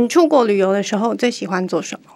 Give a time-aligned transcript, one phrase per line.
[0.00, 2.10] 你出国旅游的时候最喜欢做什么？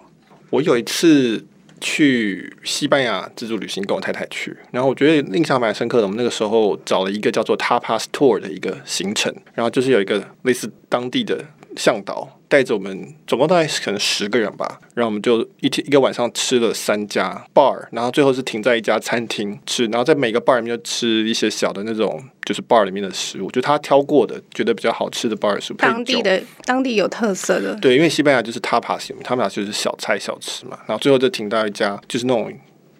[0.49, 1.45] 我有一次
[1.79, 6.03] 去西班牙自助旅行，跟我太太去，然后我觉得印象蛮深刻的。
[6.03, 11.45] 我们那个时候找了一个叫做 Tapas Tour 的一个行程，然后就是有一个类似当地的
[11.75, 12.39] 向导。
[12.47, 25.77] 带着我们，总共大概可能十个人吧，然后我们就一天一个晚上吃了三家 bar，然后最后是停在一家餐厅吃，然后在每个 bar 里面就吃一些小的那种，就是 bar 里面的食物，就他挑过的，觉得比较好吃的 bar 食物。
[25.77, 27.75] 当地的当地有特色的。
[27.75, 32.51] 对，因为西班牙就是 tapas，tapas 就是小菜小吃嘛，然后最后就停到一家就是那种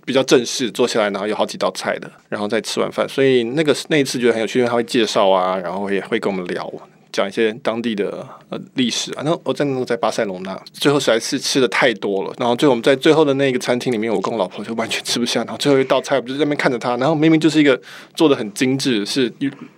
[0.06, 6.72] 比较正式，坐下来然后有好几道菜的，然后再吃完饭，所以那个那一次觉得很有趣，因为他会介绍啊，然后也会跟我们聊。
[7.16, 17.80] 讲一些当地的呃历史啊，那我在那个在巴塞隆那，最后实在是吃的太多了，然后最后我们在最后的那个餐厅里面，我跟我老婆就完全吃不下，然后最后一道菜，我们就在那边看着他，然后明明就是一个
[18.16, 19.32] 做的很精致，是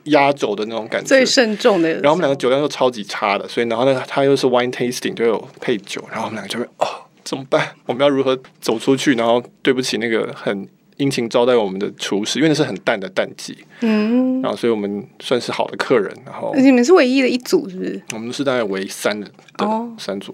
[0.05, 1.87] 压轴的那种感觉，最慎重的。
[2.01, 6.87] 然后我们两个酒量又超级差的，所以然后呢，他又是 wine tasting，就有配酒，然后我们两个就会哦，
[7.23, 7.75] 怎么办？
[7.85, 9.13] 我们要如何走出去？
[9.13, 10.67] 然后对不起那个很。
[10.97, 16.11] 殷勤招待我们的厨师，因为那是很淡的淡季，嗯，然后所以我们算是好的客人。
[16.25, 18.01] 然后你们是唯一的一组，是不是？
[18.13, 20.33] 我们是大概唯三的，对，三组，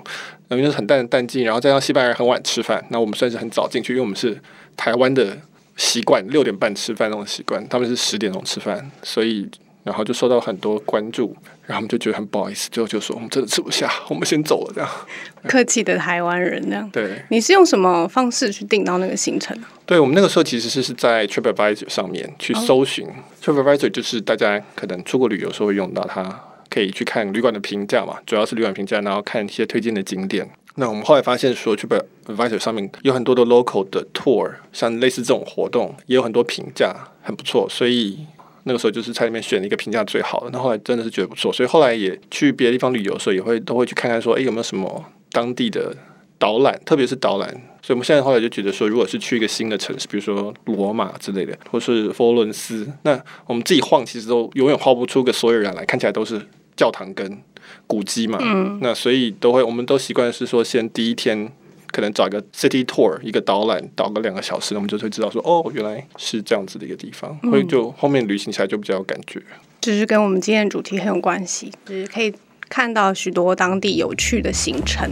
[0.49, 4.39] 因为是很淡的淡季，然后再让西班牙人很晚吃饭，那我们算是很早进去，因为我们是
[4.75, 5.37] 台湾的
[5.77, 9.49] 习惯，六点半吃饭那种习惯，他们是十点钟吃饭，所以。
[9.83, 14.89] 然后就受到很多关注，然后我们就觉得很不好意思，最后就说我们真的吃不下， 我们先走了这样。
[15.47, 16.89] 客气的台湾人这样。
[16.89, 19.57] 对，你是用什么方式去订到那个行程？
[19.85, 23.07] 对，我们那个时候其实是是在 TripAdvisor 上面去搜寻。
[23.07, 23.15] Oh.
[23.57, 26.37] TripAdvisor 就是大家可能出国旅游时候会用到，它
[26.69, 30.49] 可以去看旅馆的评价嘛，主要是旅馆评价，然后看一些推荐的景点。
[30.75, 38.25] 那我们后来发现说，TripAdvisor 上面有很多的 local 的 tour，像类似这种活动，也有很多评价很不错，所以。
[38.65, 45.95] 那个时候就是在里面选了一个评价最好的，那后来真的是觉得不错，所以后来也去别的地方旅游的时候，也会都会去看看说，哎，有没有什么当地的
[46.39, 47.49] 导览，特别是导览。
[47.81, 56.41] 所以我们现在后来就觉得说，如果是去一个新的城市，比如说罗马之类的，或是佛罗伦斯，那我们自己晃，其实都永远画不出个所有人来，看起来都是
[56.77, 57.37] 教堂跟
[57.85, 58.39] 古迹嘛。
[58.41, 58.79] 嗯。
[58.81, 61.51] 那所以都会，我们都习惯是说，先第一天。
[61.93, 69.39] 可能找一个 city tour，一个导览导个两个小时，我们就会知道说，哦，原来是这样子的一个地方，所以就后面旅行起来就比较有感觉。
[69.79, 72.33] 就是跟我们今天的主题很有关系，就是可以
[72.67, 75.07] 看到许多当地有趣的行程。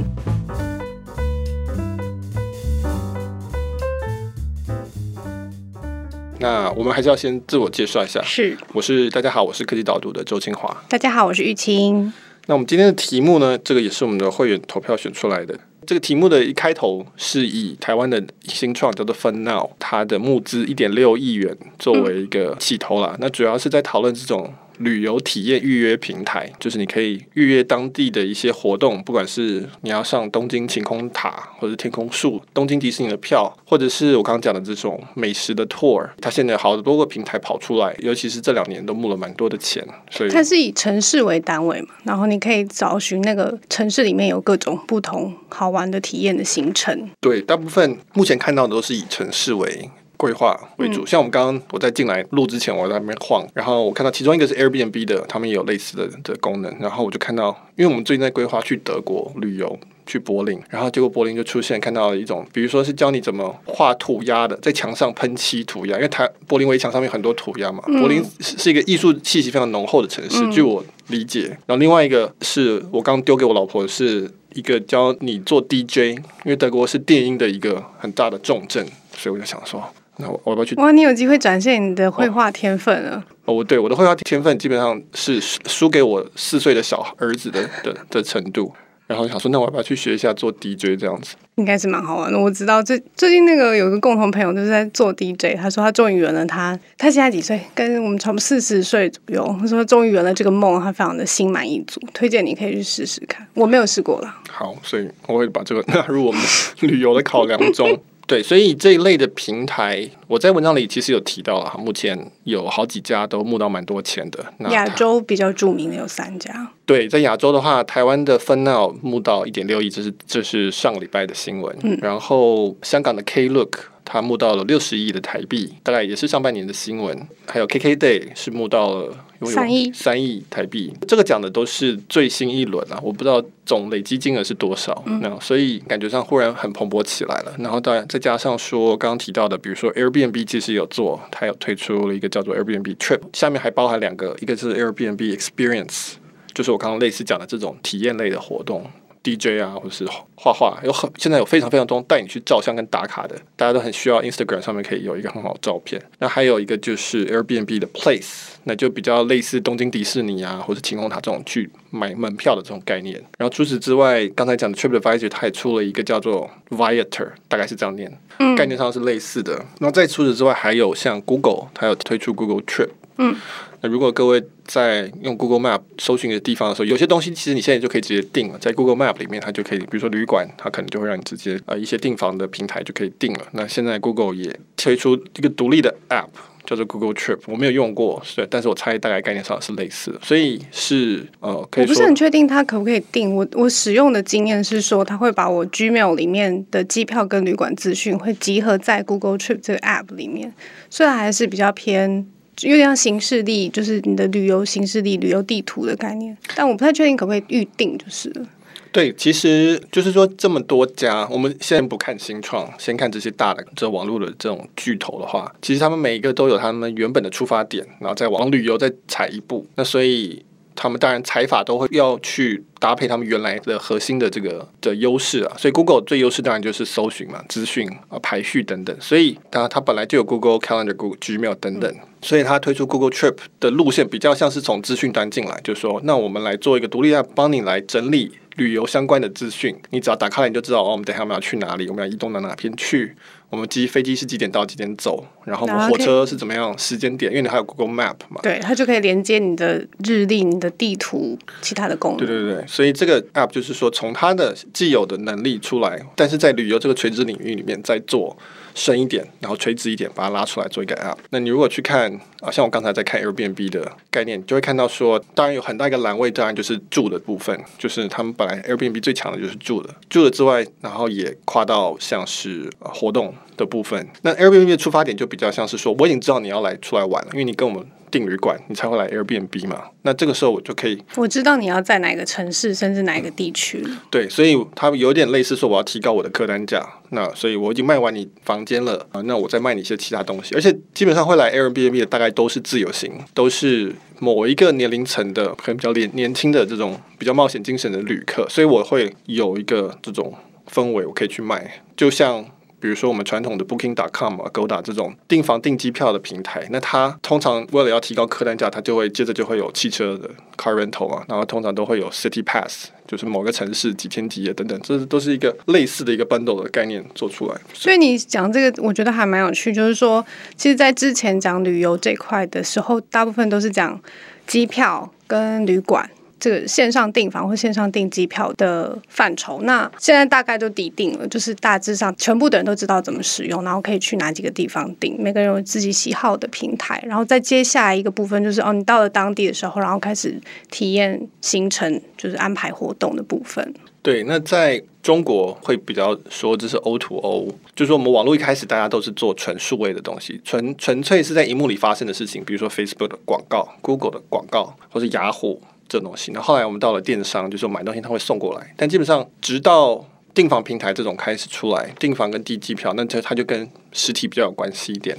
[6.40, 10.76] 那我们还是要先自我介绍一下，是，我是大家好，我是科技导读的周清华。
[10.90, 12.12] 大家好，我是玉清。
[12.48, 15.58] 那我们今天的题目呢，这个也是我们的会员投票选出来的。
[15.86, 23.16] 这个题目的一开头是以台湾的新创叫做 FunNow，它的募资一点六亿元作为一个起头啦。
[23.20, 24.54] 那主要是在讨论这种。
[24.82, 47.10] 旅游体验预约平台，就是你可以预约当地的一些活动，不管是你要上东京晴空塔，或者天空树、东京迪士尼的票，或者是我刚刚讲的这种美食的 tour，它现在好多个平台跑出来，尤其是这两年都募了蛮多的钱，所以它是以城市为单位嘛，然后你可以找寻那个城市里面有各种不同好玩的体验的行程。
[47.20, 49.90] 对，大部分目前看到的都是以城市为。
[50.22, 71.48] 规划为主，像我们刚刚我在进来录之前，我在那边晃，然后我看到其中一个是 Airbnb 的，他们也有类似的的功能，然后我就看到，因为我们最近在规划去德国旅游，去柏林，然后结果柏林就出现看到了一种，比如说是教你怎么画涂鸦的，在墙上喷漆涂鸦，因为它柏林围墙上面很多涂鸦嘛，柏林是一个艺术气息非常浓厚的城市，据我理解。
[71.66, 75.98] 然后另外一个是我刚丢给我老婆，是一个教你做 DJ，
[76.46, 78.86] 因为德国是电音的一个很大的重镇，
[79.18, 79.84] 所以我就想说。
[80.22, 80.76] 那我我要不要去？
[80.76, 83.24] 哇，你有机会展现你的绘画天分了。
[83.46, 88.72] 哦，我对我的绘画天分基本上是输给我四岁的小儿子的的的程度。
[89.08, 91.36] 然后想说，那我要不要去学一下做 DJ 这样子？
[91.56, 92.40] 应该是蛮好玩的。
[92.40, 97.60] 我知道最最近那个有个共同朋友就是在做 DJ，他说他终于圆了他他现在几岁？
[97.76, 99.44] 跟我们差不多四十岁左右。
[99.60, 102.00] 他说他终于圆了这个梦，他非常的心满意足。
[102.14, 103.46] 推荐你可以去试试看。
[103.54, 104.34] 我没有试过了。
[104.50, 106.42] 好，所以我会把这个纳入我们
[106.80, 108.02] 旅游的考量中。
[108.32, 114.46] 对，所以这一类的平台，我在文章里其实有提到了，目前有好几家都募到蛮多钱的。
[114.70, 116.72] 亚洲比较著名的有三家。
[116.86, 121.76] 对，在亚洲的话，台湾的 FunNow 募到一点六亿，这是这是上礼拜的新闻。
[121.84, 123.72] 嗯，然后香港的 Klook。
[124.12, 127.18] 他募到了六十亿的台币，大概也是上半年的新闻。
[127.48, 129.16] 还有 KKday 是募到了
[129.46, 135.02] 三亿三亿台币，这个讲的都是最新一轮啊，我不知道总累积金额是多少。
[135.22, 137.56] 那、嗯、所以感觉上忽然很蓬勃起来了。
[137.60, 146.16] 然后当然再加上说刚刚提到的，比如说 Airbnb 其实有做，它有推出了一个叫做 Airbnb Trip，下面还包含两个，一个是 Airbnb Experience，
[146.54, 148.86] 就是我刚刚类似讲的这种体验类的活动。
[149.24, 156.02] DJ 啊，或者是画画，有很现在有非常非常多带你去照相跟打卡的，大家都很需要 Instagram 上面可以有一个很好的照片。
[156.20, 163.16] 那还有一个就是 Airbnb 的 Place，那就比较类似东京迪士尼啊，或者晴空塔这种去买门票的这种概念。
[163.38, 168.12] 然后除此之外，刚才讲的 TripAdvisor 它也出了一个叫做 Viator，大概是这样念，
[168.58, 169.64] 概念上是类似的。
[169.80, 172.90] 那再除此之外，还有像 Google，它有推出 Google Trip。
[173.18, 173.36] 嗯，
[173.82, 183.42] 那如果各位在用 Google Map 搜寻的地方的时候，有些东西其实你现在就可以直接订了，在 Google Map 里面，它就可以，比如说旅馆，它可能就会让你直接呃一些订房的平台就可以订了。
[183.54, 186.28] 那现在 Google 也推出一个独立的 App，
[186.64, 193.36] 叫做 Google Trip，我没有用过，对，但是我猜大概概念上是类似的，所以是呃，我不是很确定它可不可以订。
[193.36, 200.54] 我我使用的经验是说，它会把我 Gmail 里面的机票跟旅馆资讯会集合在 Google Trip 这个 App 里面，
[200.90, 202.28] 虽然还是比较偏。
[202.68, 208.46] 有点像行事历，就是你的旅游行事历、旅游地图的概念，但我不太确定可不可以预定，就是了。
[208.92, 219.66] 对，其实就是说这么多家，我们先不看新创，先看这些大的这网络的这种巨头的话，其实他们每一个都有他们原本的出发点，然后再往旅游再踩一步。
[219.76, 220.44] 那所以。
[220.76, 228.96] 他们当然采法都会要去搭配他们原来的核心的这个的优势啊，所以 Google 最优势当然就是搜寻嘛、资讯啊、排序等等。
[229.00, 239.76] 所以当然它本来就有 Google Calendar、Google Gmail 等等，所以它推出 Google Trip 的路线比较像是从资讯端进来，就是说，那我们来做一个独立 App，帮你来整理旅游相关的资讯。
[239.92, 243.16] 你只要打开来，你就知道哦，我们等下我们要去哪里，我们要移动到哪边去。
[243.52, 247.30] 我们机飞机是几点到几点走，然后我们火车是怎么样时间点？
[247.32, 252.26] 因为你还有 Google Map 嘛，对，它就可以连接你的日历、你的地图、其他的功能。
[252.26, 258.36] 对对对，所以这个 App 就是说从它的既有的能力出来，但是在旅游这个垂直领域里面在做。
[258.74, 261.18] 深一点，然后垂直一点，把它拉出来做一个 app。
[261.30, 274.08] 那你如果去看啊，像我刚才在看 Airbnb 的概念，就会看到说，当然有很大一个栏位，当然就是住的部分，就是他们本来 Airbnb 最强的就是住的，住的之外，然后也跨到像是活动的部分。
[274.22, 277.86] 那 Airbnb 的出发点就比较像是说，我已经知道你要来出来玩了，因为你跟我们。
[278.12, 279.82] 订旅馆，你才会来 Airbnb 嘛？
[280.02, 283.84] 那这个时候我就可以，我知道你要在哪个城市，甚至哪一个地区。
[284.10, 286.86] 对，所以它有点类似说，我要提高我的客单价。
[287.10, 290.54] 那所以我已经卖完你房间了啊，那我再卖你一些其他东西。
[290.56, 298.48] 而且基本上会来 Airbnb 的大概都是自由行，都是某一个年龄层的，可能比较年年轻的这种比较冒险精神的旅客。
[298.50, 300.34] 所以我会有一个这种
[300.72, 302.46] 氛围，我可以去卖，就像。
[302.82, 317.56] 比如说我们传统的 Booking.com 啊、Agoda 这种订房订机票的平台，那它通常为了要提高客单价，它就会接着就会有汽车的 Car Rental 啊，然后通常都会有 City Pass，就是某个城市几天几夜等等，这都是一个类似的一个 bundle 的概念做出来。
[317.74, 320.26] 所以你讲这个，我觉得还蛮有趣，就是说，
[320.58, 324.02] 其实，在之前讲旅游这块的时候，大部分都是讲
[324.48, 326.10] 机票跟旅馆。
[326.42, 343.74] 这个线上订房或线上订机票的范畴，那现在大概都底定了，就是大致上全部的人都知道怎么使用，然后可以去哪几个地方订，每个人有自己喜好的平台，然后再接下来一个部分就是哦，你到了当地的时候，然后开始体验行程，就是安排活动的部分。
[344.02, 355.62] 对，那在中国会比较说这是 O to O，就是说我们网络一开始大家都是做纯数位的东西，纯纯粹是在荧幕里发生的事情，比如说 Facebook 的广告、Google 的广告，或是雅虎。
[355.92, 365.18] 这东西，那后来我们到了电商，就是买东西他会送过来，但基本上直到订房平台这种开始出来，订房跟订机票，那它它就跟实体比较有关系一点，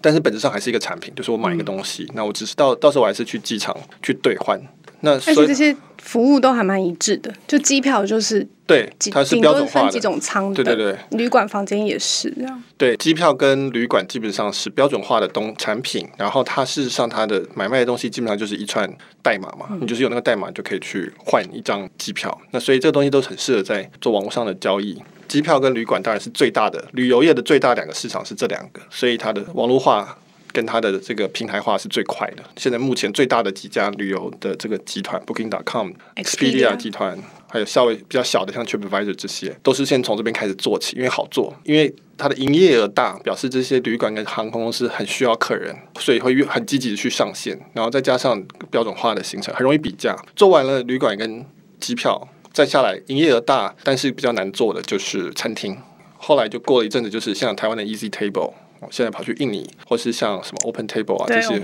[0.00, 4.58] 但是本质上还是一个产品，就是我买一个东西，那我只是到到时候我还是去机场去兑换，
[5.00, 5.76] 那所以这些。
[5.98, 12.62] 服务都还蛮一致的，就机票就是对，它是标准化的几种舱，对对对，旅馆房间也是这样。
[12.78, 18.88] 对，机票跟旅馆基本上是标准化的东产品，然后它事实上它的买卖的东西基本上就是一串
[19.20, 22.40] 代码嘛，嗯、你就是有那个代码就可以去换一张机票。
[22.52, 25.02] 那所以这个东西都很适合在做网络上的交易。
[25.26, 30.16] 机票跟旅馆当然是最大的旅游业的最大两个市场是这两个，所以它的网络化。
[30.56, 32.42] 跟它的这个平台化是最快的。
[32.56, 50.16] 现在目前最大的几家旅游的这个集团，Booking.com、Expedia 集团，还有稍微比较小的像 TripAdvisor 这些，都是先从这边开始做起，因为好做，因为它的营业额大，表示这些旅馆跟航空公司很需要客人，所以会越很积极的去上线，然后再加上标准化的行程，很容易比价。
[50.34, 51.44] 做完了旅馆跟
[51.78, 55.76] 机票，再下来营业额大，但是比较难做的就是餐厅。
[56.16, 58.54] 后来就过了一阵子，就是像台湾的 Easy Table。
[58.90, 61.58] 现在跑去印尼，或是像什么 Open Table 啊这些，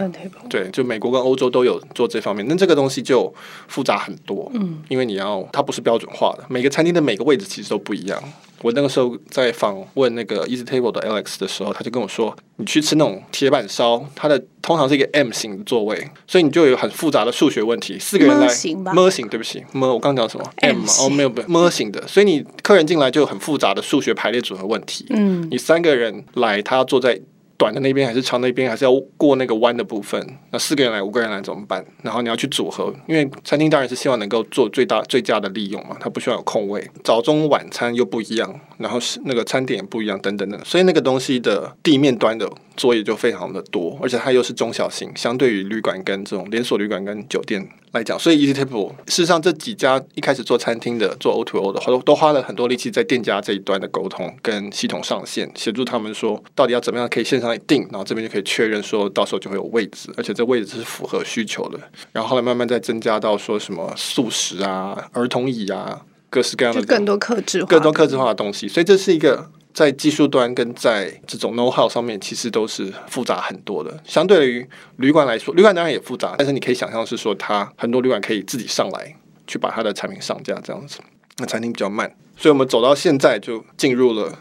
[0.49, 2.45] 对，就美国跟欧洲都有做这方面。
[2.49, 3.33] 那这个东西就
[3.69, 8.23] 复杂很多，嗯，因为你要它不是标准化的，每个餐厅的每个位置其实都不一样，
[8.63, 17.99] 我那个时候在访问那个 Easy Table 的 Alex 的时候，他就跟我说，你去吃那种铁板烧，它的通常是一个 M 型的座位，所以你就有很复杂的数学问题。
[17.99, 25.05] 四个人来 M 型，对不起，M 我刚讲什么 M 哦，没有没有 M 型的，所以你客人进来就有很复杂的数学排列组合问题。
[25.11, 27.21] 嗯，你三个人来，他要坐在。
[27.63, 30.21] 短的那边还是长那边，还是要过那个弯的部分？
[30.51, 31.85] 那四个人来，五个人来怎么办？
[32.03, 36.85] 然后你要去组合，因为餐厅当然是希望能够做最大最佳的利用嘛，它不需要有空位。
[37.05, 40.61] 早中晚餐又不一样，然后是那个餐点也不一样，等等等。
[40.65, 61.79] 所以那个东西的地面端的作业就非常的多，而且它又是中小型，相对于旅馆跟这种连锁旅馆跟酒店来讲，所以 Easy Table 事实上这几家一开始做餐厅的做 O to O 的，都都花了很多力气在店家这一端的沟通跟系统上线，协助他们说到底要怎么样可以线上来订，然后这边就可以确认说到时候就会有位置，而且这位置是符合需求的。
[62.13, 69.51] 然后后来慢慢再增加到说什么素食啊、儿童椅啊，各式各样的更多克制化、更多克制化的东西，所以这是一个。
[69.75, 73.99] 在技术端跟在这种 know how 上面，其实都是复杂很多的。
[74.05, 80.99] 相对于旅馆来说，旅馆当然也复杂，但是你可以想象是说，它很多旅馆可以自己上来去把它的产品上架这样子。
[81.39, 84.39] 那餐厅比较慢，所以我们走到现在就进入了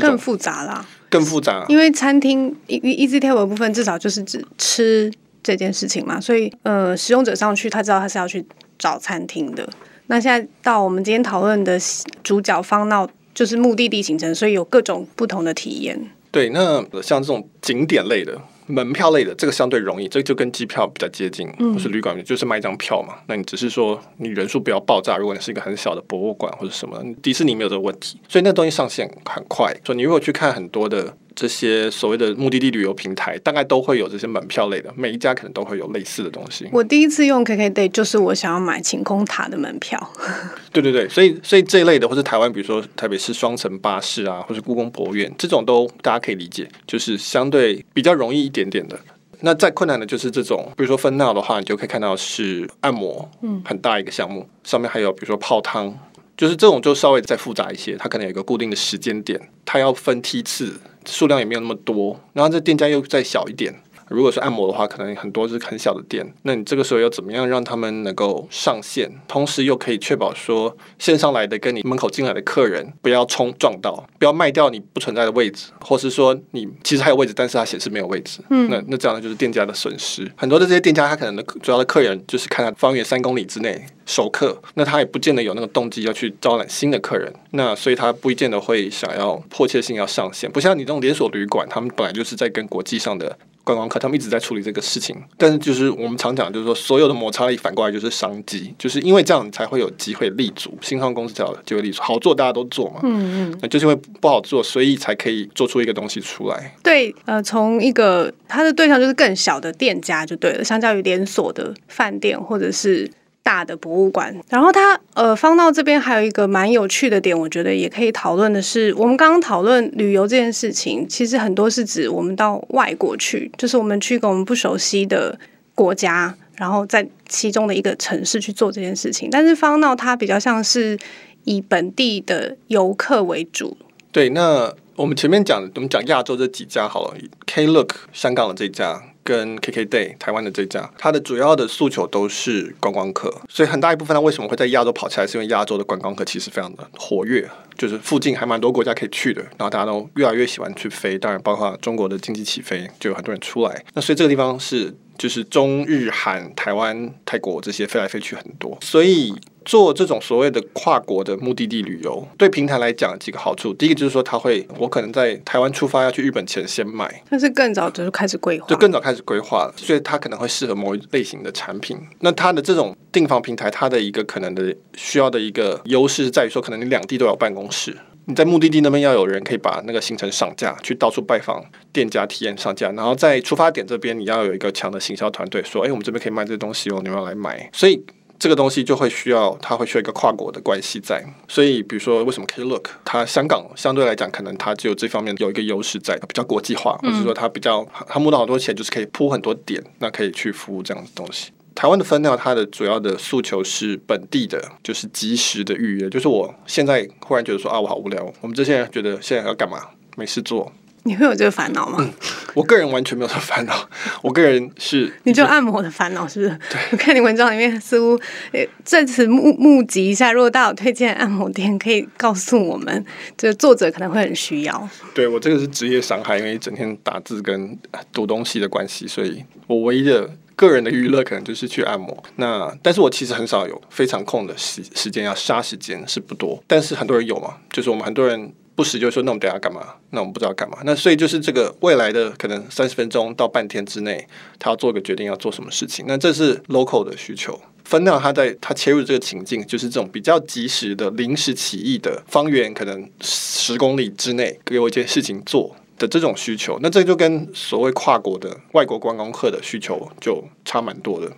[0.00, 1.64] 更复杂啦，更复杂。
[1.68, 5.12] 因为餐厅 Easy Table 的部分至少就是指吃
[5.42, 8.44] 这件事情嘛，所以呃，使用者上去他知道他是要去
[8.78, 9.68] 找餐厅的。
[10.08, 11.78] 那现在到我们今天讨论的
[12.24, 13.08] 主角方闹。
[13.34, 15.98] 就是目的地行程，所以有各种不同的体验。
[16.30, 23.16] 对，那像这种景点类的、门票类的，这个相对容易，这个就跟机票比较接近，或是旅馆，就是卖一张票嘛。
[23.26, 29.74] 那你只是说你人数不要爆炸，如果你是一个很小的博物馆或者什么，迪士尼没有这个问题，所以那东西上线很快。
[29.84, 31.14] 所以你如果去看很多的。
[31.34, 36.68] 这些所谓的目的地旅游平台，大概都会有这些门票类的，每一家可能都会有类似的东西。
[36.72, 40.12] 我第一次用 KKday 就是我想要买晴空塔的门票。
[40.72, 48.98] 对对对，所以所以这一类的，或是台湾，比如说台北市双层巴士啊，或是故宫博物院这种，都大家可以理解，就是相对比较容易一点点的。
[49.44, 55.92] 那再困难的就是这种，比如说 FunNow 的话，你就可以看到是按摩，嗯，很大一个项目，上面还有比如说泡汤，
[56.36, 60.80] 就是这种就稍微再复杂一些，它可能有一个固定的时间点，它要分梯次。
[61.04, 63.74] 数量也没有那么多，然后这店家又再小一点。
[64.12, 66.24] 如果是按摩的话，可能很多是很小的店。
[66.42, 78.40] 那你这个时候要怎么样让他们能够上线，同时又可以确保说线上来的跟你门口进来的客人不要冲撞到，不要卖掉你不存在的位置，或是说你其实还有位置，但是它显示没有位置。
[78.50, 80.30] 嗯，那那这样的就是店家的损失。
[80.36, 87.32] 很多的这些店家，他可能的主要的客人就是看他方圆三公里之内熟客，那他也不见得有那个动机要去招揽新的客人。
[87.52, 93.38] 那所以他不一定的会想要迫切性要上线，不像你这种连锁旅馆，他们本来就是在跟国际上的。
[93.64, 100.76] 观光客他们一直在处理这个事情，但是就是我们常讲，就是说所有的摩擦力反过来就是商机，就是因为这样才会有机会立足。
[100.80, 106.74] 新创公司叫机会立足，好做大家都做嘛，嗯嗯，那就是因为不好做，所以才可以做出一个东西出来。
[106.82, 113.10] 对，呃，从一个它的对象就是更小的店家就对了，相较于连锁的饭店或者是。
[113.42, 125.36] 大的博物馆，然后它呃，方闹这边还有一个蛮有趣的点，我觉得也可以讨论的是，我们刚刚讨论旅游这件事情，其实很多是指我们到外国去，就是我们去一个我们不熟悉的
[125.74, 129.28] 国家，然后在其中的一个城市去做这件事情。
[129.30, 130.96] 但是方闹它比较像是
[131.44, 133.76] 以本地的游客为主。
[134.12, 139.02] 对，那我们前面讲，我们讲亚洲这几家好了，Klook 香港的这家。
[139.24, 159.34] 跟 KKday 台湾的这家，它的主要的诉求都是观光客，所以很大一部分它为什么会在亚洲跑起来，是因为亚洲的观光客其实非常的活跃，就是附近还蛮多国家可以去的，然后大家都越来越喜欢去飞，当然包括中国的经济起飞，就有很多人出来，那所以这个地方是就是中日韩台湾泰国这些飞来飞去很多，所以。
[159.64, 163.72] 做这种所谓的跨国的目的地旅游，对平台来讲几个好处。
[163.74, 171.96] 第一个就是说，他会我可能在台湾出发要去日本前先买，但是更早就开始规划，就更早开始规划了，所以它可能会适合某一类型的产品。
[172.20, 188.02] 那它的这种订房平台，它的一个可能的需要的一个优势在于说，可能你两地都有办公室，你在目的地那边要有人可以把那个行程上架，去到处拜访店家体验上架，然后在出发点这边你要有一个强的行销团队，说，哎，我们这边可以卖这个东西哦，你们要来买，所以。
[188.42, 201.52] 这个东西就会需要，它会需要一个跨国的关系在，所以比如说为什么 Klook 它香港相对来讲，可能它就有这方面有一个优势在，比较国际化，或者说它比较它募到好多钱，就是可以铺很多点，那可以去服务这样的东西。
[201.76, 209.78] 台湾的 FunNow 它的主要的诉求是本地的，就是及时的预约，就是我现在忽然觉得说啊，我好无聊，我们这些人觉得现在要干嘛？
[210.16, 210.72] 没事做。
[211.04, 211.98] 你会有这个烦恼吗？
[212.00, 212.10] 嗯，
[212.54, 213.88] 我个人完全没有这个烦恼。
[214.22, 216.58] 我个人是， 你就按摩的烦恼是不是？
[216.70, 218.20] 对，我看你文章里面似乎，
[218.52, 223.04] 呃，在此募募集一下，如果大家有推荐按摩店，可以告诉我们，
[223.36, 224.88] 这个作者可能会很需要。
[225.12, 227.76] 对，我这个是职业伤害，因为整天打字跟
[228.12, 232.22] 读东西的关系，所以我唯一的个人的娱乐可能就是去按摩。
[232.36, 238.52] 那但是我其实很少有非常空的时时间要杀时间是不多，但是很多人有嘛，就是我们很多人。
[238.74, 239.94] 不时就说，那我们等下干嘛？
[240.10, 240.78] 那我们不知道干嘛。
[240.84, 244.26] 那所以就是这个未来的可能三十分钟到半天之内，
[244.58, 246.04] 他要做个决定，要做什么事情。
[246.08, 247.60] 那这是 local 的需求。
[247.84, 256.78] 分量他在他切入这个情境，就是这种比较及时的临时起意的方圆可能十公里之内给我一件事情做的这种需求。
[256.80, 261.30] 那这就跟所谓跨国的外国观光客的需求就差蛮多的。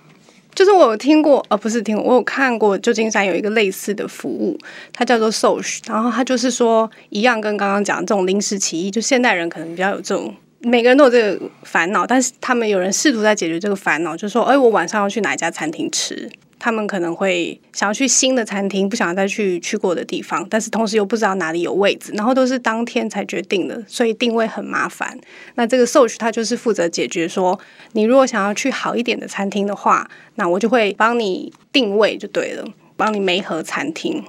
[0.55, 4.57] 就是我有听过，呃，不是听过，我有看过旧金山有一个类似的服务，
[4.93, 16.31] 它叫做 Soch，然后它就是说一样，跟刚刚讲这种临时起意，就现代人可能比较有这种，每个人都有这个烦恼，但是他们有人试图在解决这个烦恼，就说，哎，我晚上要去哪一家餐厅吃。
[16.65, 25.15] 他们可能会想要去新的餐厅，不想再去去过的地方，但是同时又不知道哪里有位置，然后都是当天才决定的，所以定位很麻烦。
[25.57, 27.61] 那这个 Soch 它就是负责解决说，
[27.93, 32.65] 你如果想要去好一点的餐厅的话，那我就会帮你定位就对了，
[32.97, 34.25] 帮你媒合餐厅。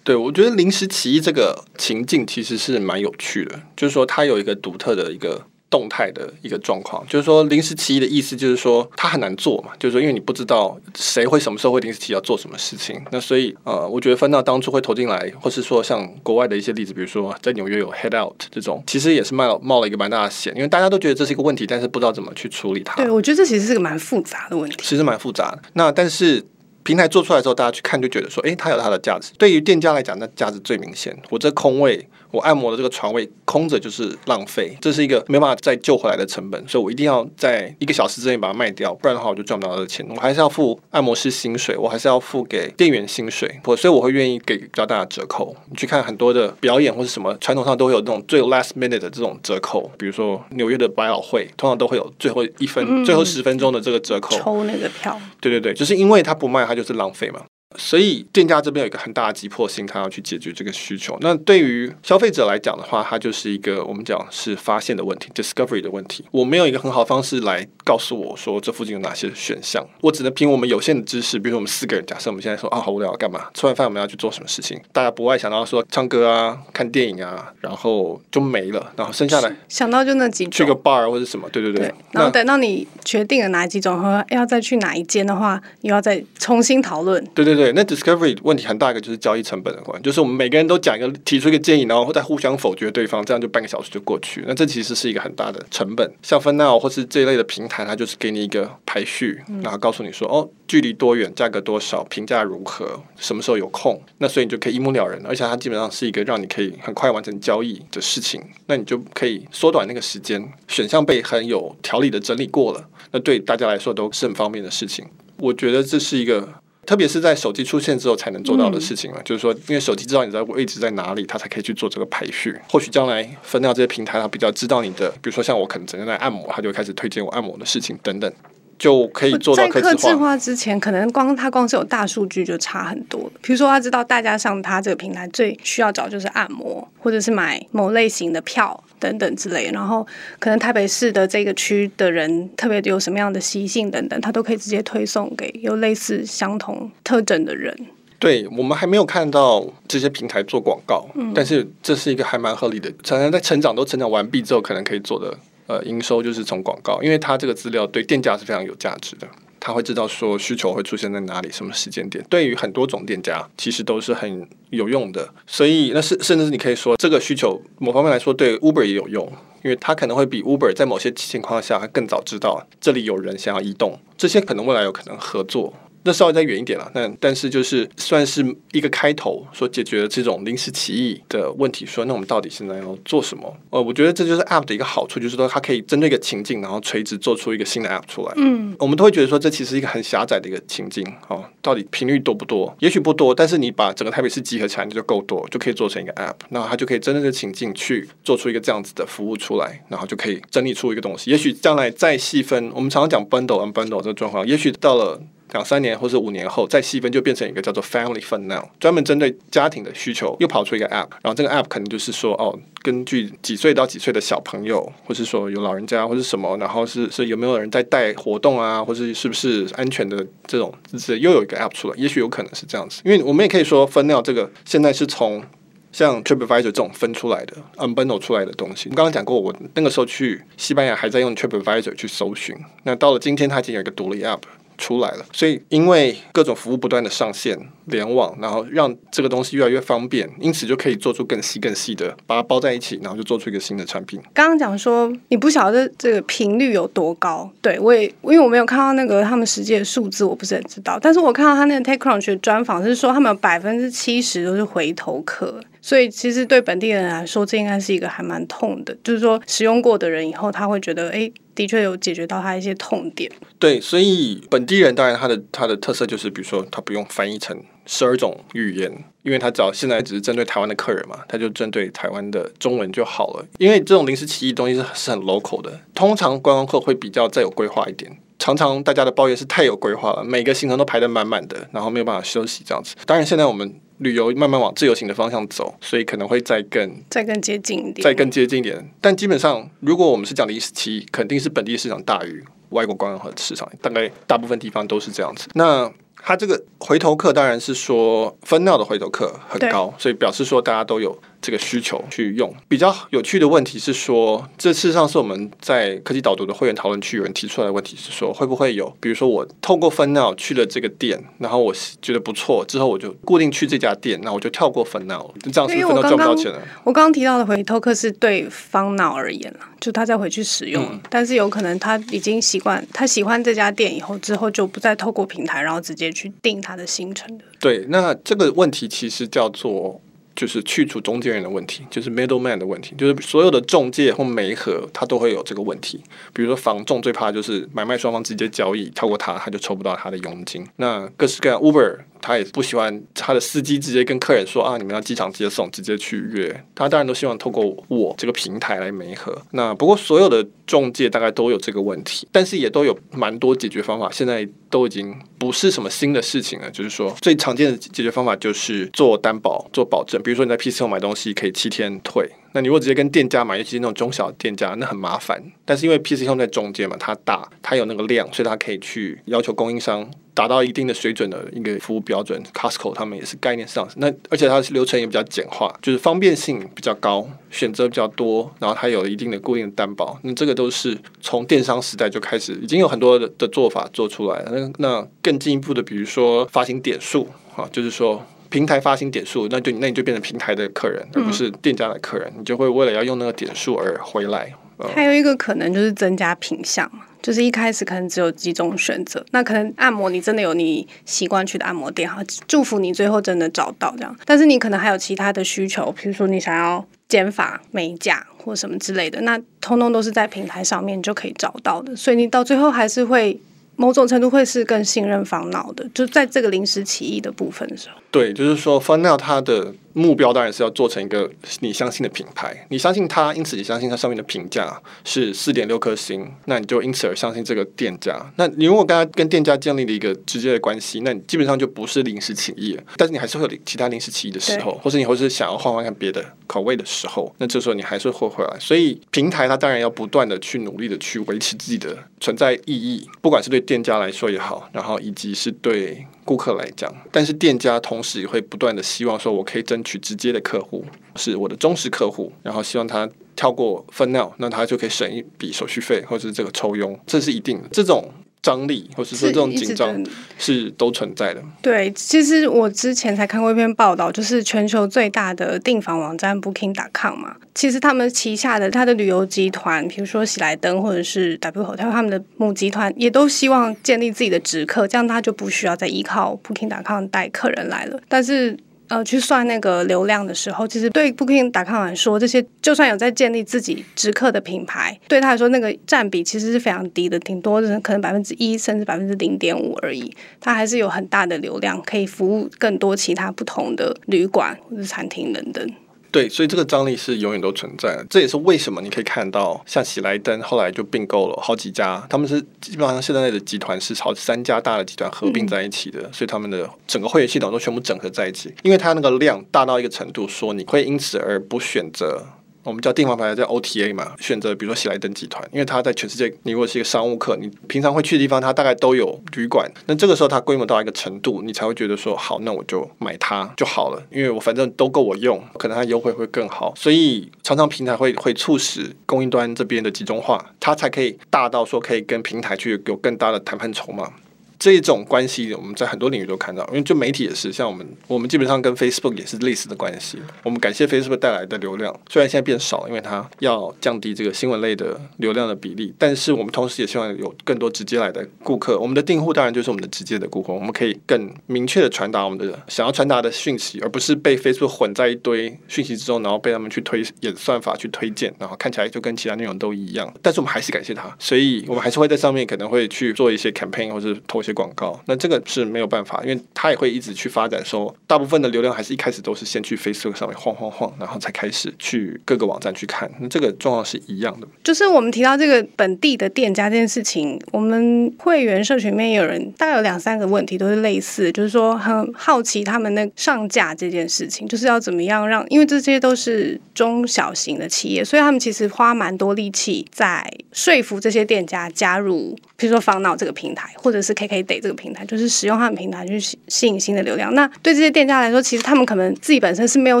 [0.04, 5.46] 对，我觉得临时起意这个情境其实是蛮有趣的，就是说它有一个独特的一个。
[5.70, 22.96] 动态的一个状况，就是说临时起意的意思，就是说它很难做嘛，就是说因为你不知道谁会什么时候会临时起意要做什么事情，那所以呃，我觉得分到当初会投进来，或是说像国外的一些例子，比如说在纽约有 Head Out 这种，其实也是冒了冒了一个蛮大的险，因为大家都觉得这是一个问题，但是不知道怎么去处理它。
[22.96, 25.62] 对，我觉得这其实是个蛮复杂的问题，其实蛮复杂的。
[25.74, 26.42] 那但是
[26.88, 29.30] 平台做出来之后，大家去看就觉得说，诶，它有它的价值。
[29.36, 31.14] 对于店家来讲，那价值最明显。
[31.28, 32.08] 我这空位。
[32.30, 40.06] 我按摩的这个床位空着就是浪费，这是一个没办法再救回来的成本，所以我一定要在一个小时之内把它卖掉，不然的话我就赚不到这个钱。
[40.10, 45.56] 我还是要付按摩师薪水，我还是要付给店员薪水，我所以我会愿意给比较大的折扣。
[45.70, 55.18] 你去看很多的表演或是什么，传统上都会有那种最 last minute 的这种折扣，比如说纽约的百老汇，通常都会有最后一分、嗯、最后十分钟的这个折扣，抽那个票。
[55.40, 57.44] 对对对，就是因为他不卖，它就是浪费嘛。
[57.76, 61.18] 所以店家这边有一个很大的急迫性，他要去解决这个需求。
[61.20, 66.24] 那对于消费者来讲的话，它就是一个我们讲是发现的问题，discovery 的问题。
[66.30, 73.48] 我没有一个很好的方式来告诉我说这附近有哪些选项，我只能凭我们有限的知识，比如说我们四个人，假设我们现在说啊好无聊，干嘛？
[73.52, 74.80] 吃完饭我们要去做什么事情？
[74.92, 81.86] 大家不会想到说唱歌啊、看电影啊，然后就没了，然后剩下来想到就那几种，去个 bar 或者什么，对对对。
[81.86, 87.22] 对，然后等到你决定了哪几种和要再去哪一间的话，又要再重新讨论。
[87.34, 87.57] 对对。
[87.58, 94.44] 对，那 discovery 问题很大一个就是交易成本的关系，就是我们每个人都讲一个提出一个建议，然后再互相否决对方，这样就半个小时就过去。
[94.46, 96.08] 那这其实是一个很大的成本。
[96.22, 105.20] 像 FunNow 或是这一类的平台，它就是给你一个排序，然后告诉你说，哦，距离多远，价格多少，评价如何，什么时候有空，那所以你就可以一目了然。
[105.26, 115.04] 而且它基本上是一个让你可以很快完成交易的事情，那你就可以缩短那个时间，选项被很有条理的整理过了，那对大家来说都是很方便的事情。
[115.38, 116.48] 我觉得这是一个。
[116.88, 122.58] 特别是在手机出现之后才能做到的事情了，嗯、就是说，因为手机知道你的位置在哪里，它才可以去做这个排序。
[122.66, 128.32] 或许将来分到这些平台，它比较知道你的，比如说像我可能整天在按摩，它就会开始推荐我按摩的事情等等。
[128.78, 133.30] 就可以做到客制化之前，可能光它光是有大数据就差很多。
[133.42, 139.70] 比如说，他知道大家上他这个平台最需要找就是按摩，或者是买某类型的票等等之类。
[139.72, 140.06] 然后，
[140.38, 147.76] 可能台北市的这个区的人特别有什么样的习性等等，他都可以直接推送给有类似相同特征的人。
[148.20, 152.92] 对，我们还没有看到这些平台做广告，嗯，但是这是一个还蛮合理的。
[153.02, 155.36] 常常在成长都成长完毕之后，可能可以做的。
[155.68, 159.28] 呃，营收就是从广告，因为它这个资料对店家是非常有价值的，
[159.60, 165.28] 他会知道说需求会出现在哪里，什么时间点，对于很多种店家其实都是很有用的。
[165.46, 169.30] 所以，那是甚至是你可以说，这个需求某方面来说对 Uber 也有用，
[169.62, 175.74] 因为他可能会比 Uber 在某些情况下更早知道这里有人想要移动，这些可能未来有可能合作。
[176.04, 181.84] 那稍微再远一点了，但但是就是算是一个开头，说解决了这种临时起意的问题。
[181.84, 183.54] 说那我们到底现在要做什么？
[183.70, 188.32] 呃，我觉得这就是 App 的一个好处，就是说它可以针对一个情境，然后垂直做出一个新的 App 出来。
[188.36, 191.06] 嗯，我们都会觉得说这其实是一个很狭窄的一个情境。
[191.28, 192.74] 哦，到底频率多不多？
[192.78, 196.36] 也许不多，但是你把整个台北市集合起来，你就够多，就可以做成一个 App。
[196.50, 201.30] 那它就可以针对这个情境去做出一个这样子的服务出来，然后就可以整理出一个东西。
[201.30, 205.20] 也许将来再细分，我们常常讲 bundle and bundle 这个状况，也许到了。
[205.52, 211.08] 两三年或者五年后再细分，就变成一个叫做 Family Fun Now，专门针对家庭的需求，又跑出一个 App。
[211.22, 223.00] 然后这个 App 可能就是说，哦，根据几岁到几岁的小朋友，或是说有老人家，或是什么，然后是是有没有人在带活动啊，或是是不是安全的这种，就是又有一个 App 出来，也许有可能是这样子。
[223.04, 225.44] 因为我们也可以说 Fun Now 这个现在是从。
[225.90, 234.42] 像 TripAdvisor 这种分出来的、unbundle 出来的东西，我刚刚讲过，我那个时候去西班牙还在用 TripAdvisor 去搜寻，那到了今天，它已经有一个独立 App。
[234.78, 244.20] 出来了，所以因为各种服务不断的上线联网，然后让这个东西越来越方便，因此就可以做出更细更细的，把它包在一起，然后就做出一个新的产品。
[244.32, 250.98] 刚刚讲说你不晓得这个频率有多高，对我也因为我没有看到那个他们实际的数字，我不是很知道。
[251.02, 261.30] 但是我看到他那个 TechCrunch 的专访是说，他们有百分之七十都是回头客，所以其实对本地人来说，这应该是一个还蛮痛的，就是说使用过的人以后他会觉得，哎。
[261.58, 263.28] 的确有解决到他一些痛点。
[263.58, 268.88] 对，所以本地人当然他的他的特色就是，比如说他不用翻译成十二种语言，
[269.24, 273.44] 因为他只要现在只是针对台湾的客人嘛，他就针对台湾的中文就好了。
[273.58, 278.16] 因为这种临时起意东西是是很 local 的，通常观光客会比较再有规划一点。
[278.38, 282.94] 常常大家的抱怨是太有规划了，每个行程都排得满满的，然后没有办法休息这样子。
[283.04, 283.80] 当然现在我们。
[283.98, 288.90] 旅游慢慢往自由行的方向走，所以可能会再更再更接近一点，再更接近一点。
[289.00, 295.48] 但基本上，如果我们是讲临时起意，肯定是本地市场大于外国观光和市场，大概大部分地方都是这样子。
[295.54, 301.18] 那它这个回头客当然是说 Fun Now 的回头客很高，所以表示说大家都有。
[301.48, 302.54] 这个需求去用。
[302.68, 316.60] 比较有趣的问题是说，这事实上是我们在科技导读的会员讨论区有人提出来的问题是说，会不会有，比如说我透过 Fun Now 去了这个店，然后我觉得不错，之后我就固定去这家店，那我就跳过 Fun Now，这样是不是 Fun Now 赚不到钱了？
[316.84, 327.44] 我刚刚提到的回头客是对 Fun Now 而言了，就他再回去使用，嗯，但是有可能他已经习惯，他喜欢这家店以后，之后就不再透过平台，然后直接去定他的行程的。
[327.58, 329.98] 对，那这个问题其实叫做。
[330.38, 336.00] 就是去除中间人的问题，就是 middleman 的问题，就是所有的中介或媒合，它都会有这个问题。
[336.32, 340.64] 比如说房仲最怕就是买卖双方直接交易，超过他他就抽不到他的佣金。
[340.76, 341.96] 那各式各样 Uber。
[342.20, 346.64] 他也不喜欢他的司机直接跟客人说啊，你们要机场接送，直接去约。
[346.74, 349.36] 他当然都希望透过我这个平台来媒合。
[349.52, 354.10] 那不过所有的中介大概都有这个问题，但是也都有蛮多解决方法。
[354.12, 356.70] 现在都已经不是什么新的事情了。
[356.70, 360.22] 就是说最常见的解决方法就是做担保、做保证。
[360.22, 362.28] 比如说你在 PC 后买东西可以七天退。
[362.52, 365.40] 那你如果直接跟店家买，尤其是那种中小店家，那很麻烦。
[365.66, 372.40] 但是因为 PC Home 在中间嘛，它大，它有那个量，所以它可以去要求供应商达到一定的水准的一个服务标准。
[372.54, 380.16] Costco 他们也是概念上，那而且它流程也比较简化，就是方便性比较高，选择比较多，然后它有一定的固定的担保。
[380.22, 384.52] 那这个都是从电商时代就开始，已经有很多的做法做出来了。
[384.52, 388.24] 那那更进一步的，比如说发行点数啊，就是说。
[388.50, 392.40] 平台发行点数，那就那你就变成平台的客人，而不是店家的客人，嗯。
[392.40, 394.50] 你就会为了要用那个点数而回来。
[394.94, 396.90] 还有一个可能就是增加品项，
[397.22, 399.24] 就是一开始可能只有几种选择。
[399.30, 404.16] 那可能按摩你真的有你习惯去的按摩店，哈，祝福你最后真的找到这样。
[404.24, 411.94] 但是你可能还有其他的需求，比如说你想要剪发、美甲或什么之类的，那通通都是在平台上面就可以找到的。
[411.96, 413.40] 所以你到最后还是会。
[413.80, 417.94] 某种程度会是更信任 Fun Now 的，就在这个临时起意的部分的时候。
[418.10, 419.72] 对，就是说 Fun Now 它的。
[419.92, 428.18] 目标当然是要做成一个你相信的品牌，你相信它，因此你相信它上面的评价是四点六颗星，那你就因此而相信这个店家。
[428.36, 432.82] 那你如果跟他跟店家建立了一个直接的关系，那你基本上就不是临时起意了。
[432.96, 438.56] 但是你还是会有其他临时起意的时候，或是你或是想要换换看别的口味的时候，那这时候你还是会回来。
[438.60, 446.06] 所以平台它当然要不断的去努力的去维持自己的存在意义，不管是对店家来说也好，然后以及是对。
[446.28, 450.84] 顾客来讲，但是店家同时也会不断的希望说，我可以争取直接的客户，
[451.16, 457.68] 是我的忠实客户，然后希望他跳过 f u n n e l 那他就可以省一笔手续费，或者是这个抽佣，这是一定的。
[457.72, 458.12] 这种。
[458.42, 460.02] 张力，或是说这种紧张
[460.38, 461.42] 是都存在的。
[461.60, 467.36] 对，其实我之前才看过一篇报道，就是全球最大的订房网站 Booking.com 嘛。
[467.54, 478.00] 其实他们旗下的他的旅游集团，比如说喜来登或者是 W Hotel，他们的母集团也都希望建立自己的直客，这样他就不需要再依靠 Booking.com 带客人来了。
[478.08, 478.56] 但是
[478.88, 490.14] 呃，去算那个流量的时候，其实对 Booking 打康来说，这些就算有在建立自己直客的品牌，对他来说那个占比其实是非常低的，挺多的，可能百分之一甚至百分之零点五而已。
[490.40, 495.70] 他还是有很大的流量，可以服务更多其他不同的旅馆或者餐厅等等。
[496.10, 498.06] 对，所以这个张力是永远都存在的。
[498.08, 512.24] 这也是为什么你可以看到，像喜来登后来就并购了好几家，他们是基本上现在的集团是朝三家大的集团合并在一起的，嗯、所以他们的整个会员系统都全部整合在一起，因为它那个量大到一个程度，说你会因此而不选择。
[512.68, 519.70] 我们叫订房排叫 OTA 嘛，选择比如说喜来登集团，因为它在全世界，你如果是一个商务客，你平常会去的地方，它大概都有旅馆。
[519.86, 526.74] 那这个时候它规模到一个程度，你才会觉得说好，那我就买它就好了，因为我反正都够我用，可能它优惠会更好。
[526.76, 534.12] 所以常常平台会会促使供应端这边的集中化，它才可以大到说可以跟平台去有更大的谈判筹码。
[534.58, 540.18] 这种关系，我们在很多领域都看到，因为就媒体也是，像我们，我们基本上跟 Facebook 也是类似的关系。
[540.42, 548.76] 我们感谢 Facebook 带来的流量，虽然现在变少，因为它要降低这个新闻类的流量的比例，但是我们同时也希望有更多直接来的顾客。
[548.76, 560.12] 我们的订户当然就是我们的直接的顾客，我们可以更明确的传达我们的想要传达的讯息，而不是被 Facebook 混在一堆讯息之中，然后被他们去推演算法去推荐，然后看起来就跟其他内容都一样。
[560.20, 564.42] 但是我们还是感谢他，所以我们还是会在上面可能会去做一些 campaign 或者投。
[564.52, 567.58] 广告，那这个是没有办法，因为他也会一直去发展。
[567.64, 573.10] 说大部分的流量还是一开始都是先去 Facebook 上面晃晃晃，然后才开始去各个网站去看。
[573.20, 574.48] 那这个状况是一样的。
[574.64, 594.37] 就是我们提到这个本地的店家这件事情，我们会员社群里面有人大概有两三个问题都是类似，就是说很好奇他们那上架这件事情，就是要怎么样让，因为这些都是中小型的企业，所以他们其实花蛮多力气在说服这些店家加入，比如说 FunNow 这个平台，或者是 KK。
[594.42, 597.34] 得这个平台，就是使用他们平台去吸引新的流量。
[597.34, 600.00] 那对这些店家来说，其实他们可能自己本身是没有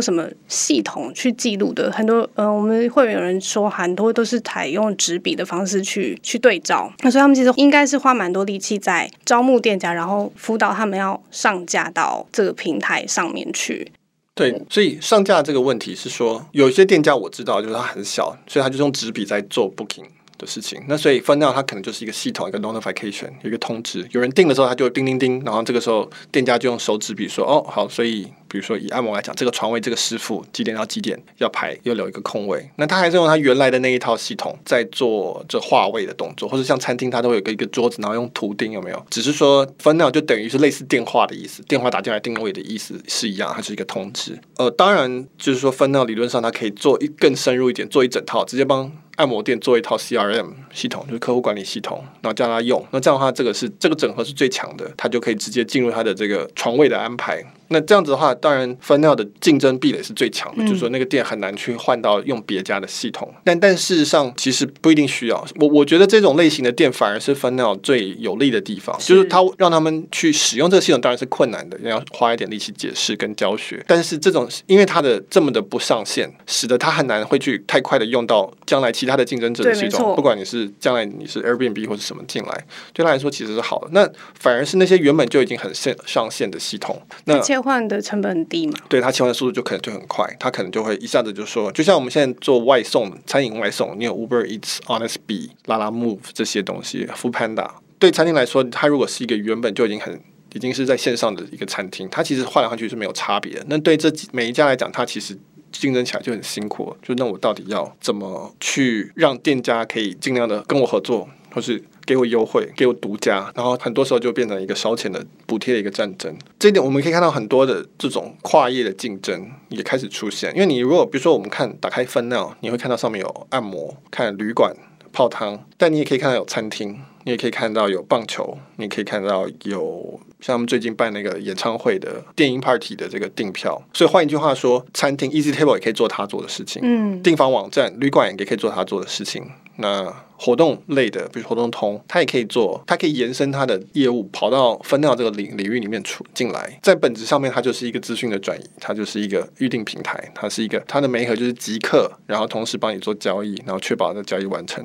[0.00, 1.90] 什么系统去记录的。
[1.92, 6.92] 很多呃，我们会有人说，很多都是采用纸笔的方式去去对照。
[7.00, 13.90] 那所以他们其实应该是花蛮多力气在招募店家，然后辅导他们要上架到这个平台上面去。
[14.34, 20.04] 对，所以上架这个问题是说，有一些店家我知道，就是他很小，所以他就用纸笔在做 booking。
[20.38, 39.06] 的事情，那所以 FunNow 它可能就是一个系统，一个 notification，一个通知，有人订的时候，它就会叮叮叮，然后这个时候店家就用手指笔说，哦，好，所以比如说以按摩来讲，这个床位这个师傅几点到几点要排，又留一个空位，那他还是用他原来的那一套系统在做这划位的动作，或者像餐厅，它都会有个一个桌子，然后用图钉，有没有？
[39.10, 44.38] 只是说 FunNow 就等于是类似电话的意思，电话打进来定位的意思是一样，它是一个通知。
[44.56, 48.90] 呃，当然就是说 FunNow 理论上它可以做一更深入一点，做一整套，直接帮。
[49.18, 52.84] 按摩店做一套 CRM 系统，就是客户管理系统，然后叫他用。
[52.92, 57.44] 那这样的话，这个是这个整合是最强的，他就可以直接进入他的这个床位的安排。
[57.68, 63.32] 那这样子的话，当然 FunNow 的竞争壁垒是最强的，嗯、就是说那个店很难去换到用别家的系统。
[63.44, 65.46] 但但事实上，其实不一定需要。
[65.56, 73.84] 我我觉得这种类型的店反而是 FunNow 最有利的地方，是就是他让他们去使用这个系统，当然是困难的，要花一点力气解释跟教学。
[73.86, 80.16] 但是这种因为它的这么的不上线，使得他很难会去太快的用到将来其他的竞争者的系统。
[80.16, 83.88] 不管你是将来你是 Airbnb 或者什么进来，对他来说其实是好的。
[83.92, 87.38] 那反而是那些原本就已经很线上线的系统，那。
[87.58, 88.74] 切换的成本很低嘛？
[88.88, 97.68] 对，它切换的速度就可能就很快，它可能就会一下子就说，就像我们现在做外送、餐饮外送，你有 Uber Eats、Honestbee、Lalamove 这些东西，Food Panda。
[97.98, 100.20] 对餐厅来说，它如果是一个原本就已经很
[100.54, 103.64] 已经是在线上的一个餐厅，它其实换来换去是没有差别的。
[103.68, 105.36] 那对这每一家来讲，它其实
[105.72, 106.96] 竞争起来就很辛苦。
[107.02, 111.82] 就那我到底要怎么去让店家可以尽量的跟我合作，或是？
[112.08, 116.34] 给我优惠，给我独家，然后很多时候就变成一个烧钱的补贴的一个战争。
[116.58, 120.50] 这一点我们可以看到很多的这种跨业的竞争也开始出现。
[120.54, 124.74] 因为你如果比如说我们看打开 FunNow，你会看到上面有按摩、看旅馆、
[125.12, 133.82] 泡汤，但你也可以看到有餐厅，你也可以看到有棒球，你也可以看到有像他们最近办那个演唱会的电音 party 的这个订票。
[133.92, 139.44] 所以换一句话说，餐厅 Easy Table 也可以做他做的事情，嗯，订房网站旅馆也可以做他做的事情。
[139.80, 146.78] 那活动类的，比如活动通，它也可以做，它可以延伸它的业务，跑到 FunNow 这个领领域里面出进来。
[146.82, 154.84] 在本质上面，它就是一个资讯的转移，它就是一个预定平台，它是一个它的媒合就是即刻，然后同时帮你做交易，然后确保这交易完成。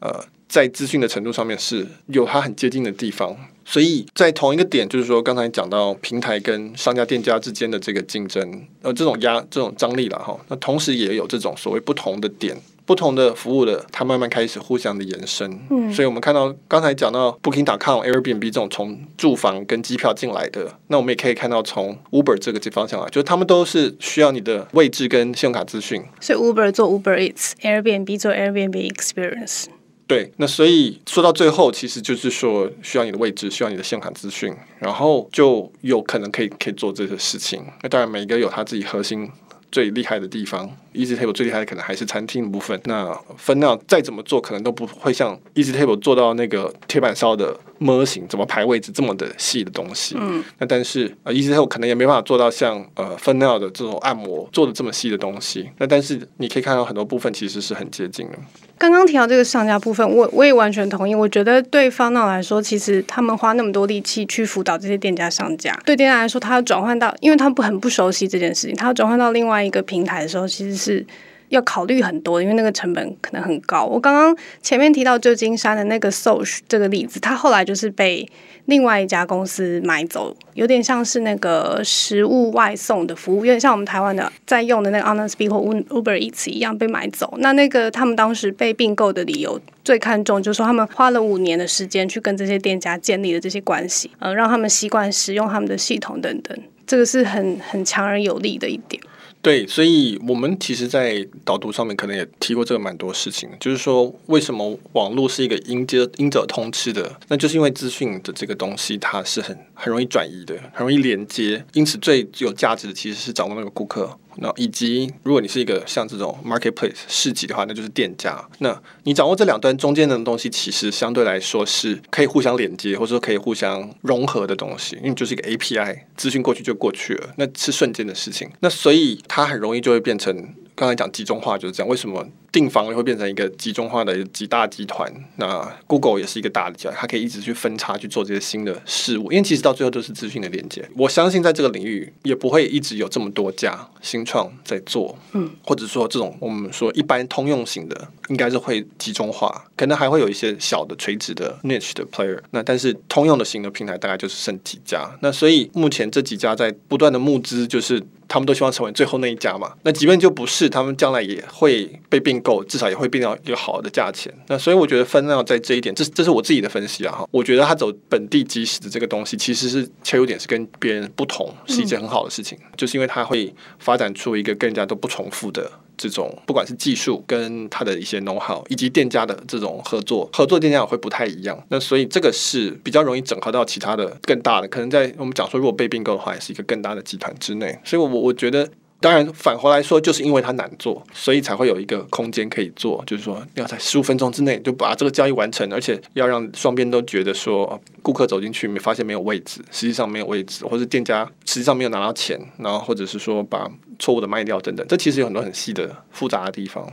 [0.00, 10.38] 呃，在资讯的程度上面是有它很接近的地方，所以在同一个点，就是说刚才讲到平台跟商家店家之间的这个竞争，呃，这种压这种张力了哈。
[10.48, 12.54] 那同时也有这种所谓不同的点。
[12.90, 15.48] 不同的服务的，它慢慢开始互相的延伸。
[15.70, 26.02] 嗯，所以我们看到刚才讲到 Booking.com、Airbnb 这种从住房跟机票进来的，那我们也可以看到从 Uber 这个方向来，就是他们都是需要你的位置跟信用卡资讯。
[26.20, 29.66] 所以 Uber 做 Uber Eats，Airbnb 做 Airbnb Experience。
[30.08, 37.62] 对，那所以说到最后，其实就是说需要你的位置，需要你的信用卡资讯，然后就有可能可以可以做这些事情。
[37.84, 39.30] 那当然，每一个有他自己核心。
[39.72, 40.68] 最厉害的地方。
[40.94, 42.80] Easy Table 最厉害的可能还是餐厅的部分。
[42.84, 50.16] 那 Funnow 再怎么做，可能都不会像 Easy Table 做到那个铁板烧的模型，怎么排位置这么的细的东西。
[50.18, 50.42] 嗯。
[50.58, 55.70] 那但是呃，Easy Table 可能也没办法做到像呃 Funnow 的这种按摩做的这么细的东西。
[55.78, 58.38] 那但是你可以看到很多部分其实是很接近的。
[58.78, 61.14] 刚刚提到这个上架部分，我我也完全同意。
[61.14, 71.06] 我觉得对 Funnow 来说，其实他们花那么多力气去辅导这些店家上架，对店家来说，他要转换到，因为他不很不熟悉这件事情，他要转换到另外一个平台的时候，其实是。
[71.50, 73.84] 要考虑很多，因为那个成本可能很高。
[73.84, 78.24] 我刚刚前面提到旧金山的那个 Soch 这个例子，它后来就是被
[78.66, 87.34] 另外一家公司买走，有点像是那个食物外送的服务，有点像我们台湾的在用的那个 Honestbee 或 Uber Eats 一样被买走。
[87.38, 99.02] 那那个他们当时被并购的理由最看重，就是说他们花了五年的时间去跟这些店家建立了这些关系，呃，让他们习惯使用他们的系统等等，这个是很很强而有力的一点。
[99.42, 107.18] 对，所以我们其实，在导读上面可能也提过这个蛮多事情，就是说，为什么网络是一个因接因者通吃的？
[107.28, 114.14] 那就是因为资讯的这个东西，它是很很容易转移的，很容易连接，因此最有价值的其实是掌握那个顾客。
[114.40, 118.42] 那以及，如果你是一个像这种 marketplace 市集的话，那就是店家。
[118.58, 128.50] 那你掌握这两端中间的东西，其实相对来说是可以互相连接，或者说可以互相融合的东西，因为就是一个 API，资讯过去就过去了，那是瞬间的事情。
[128.60, 130.54] 那所以它很容易就会变成。
[130.74, 135.12] 刚才讲集中化就是这样，为什么订房会变成一个集中化的几大集团？
[135.36, 140.88] 那 Google 也是一个大的集团，它可以一直去分叉去做这些新的事物，因为其实到最后都是资讯的连接。
[140.96, 152.38] 我相信在这个领域也不会一直有这么多家新创在做，嗯，或者说这种我们说一般通用型的，应该是会集中化，可能还会有一些小的垂直的 niche 的 player。
[152.50, 155.08] 那但是通用的型的平台大概就是剩几家。
[155.20, 158.02] 那所以目前这几家在不断的募资，就是。
[158.32, 159.72] 他们都希望成为最后那一家嘛？
[159.82, 164.32] 那即便就不是，他们将来也会被并购，至少也会变到一个好的价钱。
[164.48, 167.28] 那所以我觉得 Funnow 在这一点，这这是我自己的分析啊哈。
[167.30, 175.70] 我觉得他走本地即时的这个东西，其实是切入点是跟别人不同，是一件很好的事情，嗯、就是因为它会发展出一个更加都不重复的。
[175.96, 181.62] 这种不管是技术跟他的一些 know how，以及店家的这种合作，合作店家也会不太一样。
[181.68, 187.78] 那所以这个是比较容易整合到其他的更大的，可能在我们讲说，如果被并购的话，也是一个更大的集团之内。
[187.84, 188.66] 所以我，我我觉得。
[189.02, 193.02] 当然，反过来说，就是因为它难做，所以才会有一个空间可以做。
[193.06, 203.66] 就是说，要在十五分钟之内就把这个交易完成，而且要让双边都觉得说，顾客走进去没发现没有位置，实际上没有位置，或者店家实际上没有拿到钱，然后或者是说把
[203.98, 204.86] 错误的卖掉等等。
[204.86, 206.86] 这其实有很多很细的复杂的地方。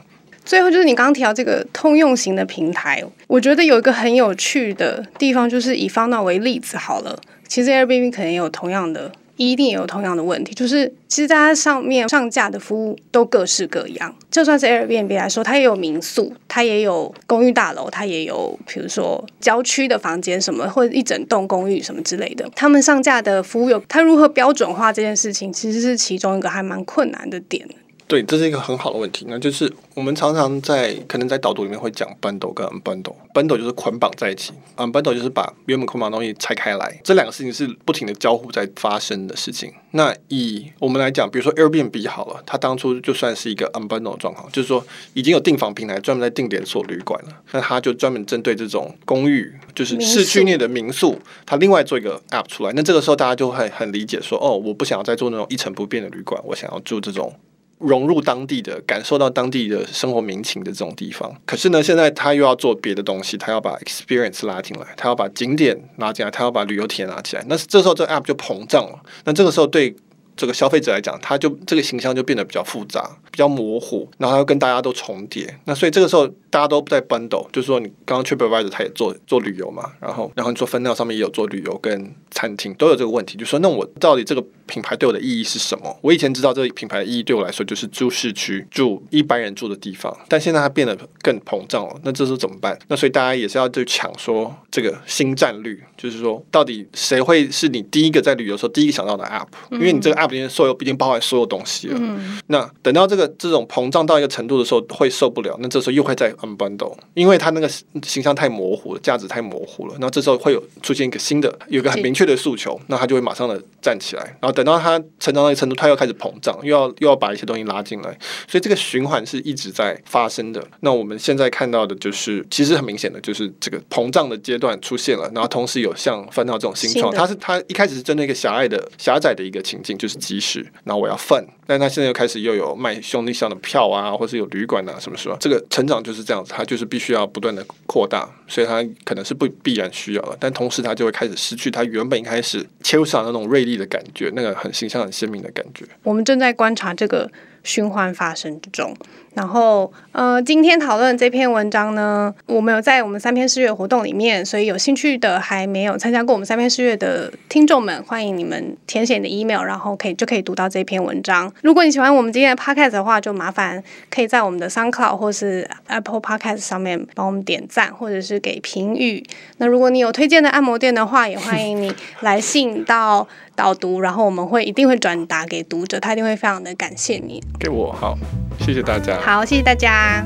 [0.46, 9.12] 最后就是你刚刚提到这个通用型的平台，我觉得有一个很有趣的地方，就是以方纳为例子好了，其实 Airbnb 可能也有同样的。
[9.38, 14.14] 一定也有同样的问题，就是其实大家上面上架的服务都各式各样。
[14.30, 22.50] 就算是 Airbnb 来说，它也有民宿，它也有公寓大楼，它也有比如说郊区的房间什么，或者一整栋公寓什么之类的。
[22.56, 27.68] 他们上架的服务有它如何标准化这件事情，其实是其中一个还蛮困难的点。
[28.08, 29.26] 对，这是一个很好的问题。
[29.28, 33.14] 那就是我们常常在可能在导读里面会讲 bundle 跟 unbundle。
[33.34, 37.02] bundle 就是捆绑在一起，unbundle 就是把原本捆绑的东西拆开来。
[37.04, 39.74] 这两个事情是不停的交互在发生的事情。
[39.92, 44.82] 那以我们来讲，比如说 Airbnb 好了，它当初就算是一个 unbundle 的状况，就是说
[45.14, 52.72] 已经有订房平台专门在定连锁旅馆了，那它就专门针对这种公寓，就是市区内的民宿，它另外做一个 app 出来。
[52.74, 57.34] 那这个时候大家就会很理解说，哦，我不想要再做那种一成不变的旅馆，我想要住这种。
[57.80, 67.46] 融入当地的，感受到当地的生活民情的这种地方，可是呢，现在他又要做别的东西，他要把 experience 拉进来，他要把景点拉进来，他要把旅游体验拉起来。
[67.48, 69.00] 那这时候这 app 就膨胀了。
[69.26, 69.96] 那这个时候对
[70.38, 75.60] 这个消费者来讲，他就这个形象就变得比较复杂、比较模糊，然后他又跟大家都重叠。
[75.66, 84.44] 那所以这个时候大家都在 bundle，就是说你刚刚 TripAdvisor 他也做做旅游嘛，然后然后你做 Funnow 上面也有做旅游跟餐厅，都有这个问题，就说那我到底这个。
[84.68, 85.98] 品牌对我的意义是什么？
[86.02, 91.96] 我以前知道这个品牌的意义对我来说就是住市区、住一般人住的地方，但现在它变得更膨胀了。
[92.04, 92.78] 那这时候怎么办？
[92.90, 99.48] 那所以大家也是要去抢说这个新战略，就是说到底谁会是你第一个在旅游时候第一个想到的 App？
[99.72, 102.00] 因为你这个 App 里面所有已经包含所有东西了。
[102.48, 105.58] 那等到这个这种膨胀到一个程度的时候，会受不了。
[105.62, 107.70] 那这时候又会再 unbundle，因为它那个
[108.04, 109.96] 形象太模糊了，价值太模糊了。
[110.00, 114.58] 那这时候会有出现一个新的，有一个很明确的诉求，那它就会马上的站起来，然后。
[114.58, 118.10] 等到它成长到一个程度，它又开始膨胀，又要又要把一些东西拉进来，
[118.48, 120.60] 所以这个循环是一直在发生的。
[120.80, 131.46] 那我们现在看到的就是，其实很明显的就是这个膨胀的阶段出现了，然后同时有像 Funnow 这种新创，它是它一开始是针对一个狭隘的、狭窄的一个情境，就是是机师，然后我要分。
[131.66, 145.86] 但他现在又开始又有卖兄弟象的票啊，或是有旅馆啊，什么什么，这个成长就是这样子，他就是必须要不断的扩大，所以他可能是不必然需要的，但同时他就会开始失去他原本一开始切入上那种锐利的感觉，那个很形象、很鲜明的感觉。
[146.04, 147.30] 我们正在观察这个
[147.68, 148.96] 循环发生之中。
[149.34, 161.54] 然后，呃，今天讨论这篇文章呢，我们有在我们三篇试阅活动里面，所以有兴趣的还没有参加过我们三篇试阅的听众们，欢迎你们填写你的 email，然后可以就可以读到这篇文章。
[161.62, 169.24] 如果你喜欢我们今天的 podcast 的话，就麻烦可以在我们的 SoundCloud 或是 Apple Podcast 上面帮我们点赞，或者是给评语。
[169.58, 173.28] 那如果你有推荐的按摩店的话，也欢迎你来信到
[173.58, 177.44] 导读，然后我们会一定会转达给读者，他一定会非常的感谢你。
[177.60, 178.16] 给我好，
[178.60, 179.20] 谢谢大家。
[179.20, 180.24] 好，谢谢大家。